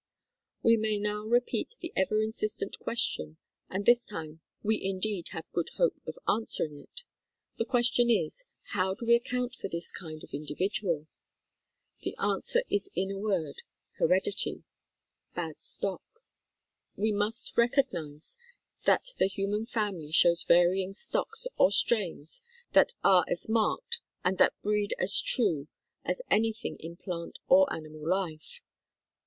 We 0.63 0.77
may 0.77 0.97
now 0.97 1.25
repeat 1.27 1.75
the 1.79 1.93
ever 1.95 2.23
insistent 2.23 2.79
question, 2.79 3.37
and 3.69 3.85
this 3.85 4.03
time 4.03 4.41
we 4.63 4.81
indeed 4.83 5.27
have 5.27 5.45
good 5.51 5.69
hope 5.77 6.01
of 6.07 6.17
answering 6.27 6.79
it. 6.81 7.03
The 7.59 7.65
question 7.65 8.09
is, 8.09 8.47
"How 8.73 8.95
do 8.95 9.05
we 9.05 9.13
account 9.13 9.53
for 9.53 9.67
this 9.67 9.91
kind 9.91 10.23
of 10.23 10.33
individual? 10.33 11.05
The 11.99 12.15
answer 12.17 12.63
is 12.67 12.89
in 12.95 13.11
a 13.11 13.19
word 13.19 13.61
"Heredity," 13.99 14.63
bad 15.35 15.59
stock. 15.59 16.23
We 16.95 17.11
must 17.11 17.55
recognize 17.55 18.39
that 18.85 19.11
the 19.19 19.27
human 19.27 19.67
family 19.67 20.11
shows 20.11 20.41
varying 20.41 20.93
stocks 20.93 21.45
or 21.57 21.71
strains 21.71 22.41
that 22.73 22.93
are 23.03 23.23
as 23.29 23.47
marked 23.47 23.99
and 24.25 24.39
that 24.39 24.59
breed 24.63 24.95
as 24.97 25.21
true 25.21 25.67
as 26.03 26.23
anything 26.31 26.77
in 26.79 26.95
plant 26.97 27.37
or 27.47 27.71
animal 27.71 28.09
life. 28.09 28.61